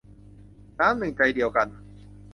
[0.79, 1.67] น้ำหนึ่งใจเดียวกัน